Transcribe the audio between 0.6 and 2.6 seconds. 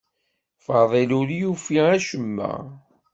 Faḍil ur yufi acemma.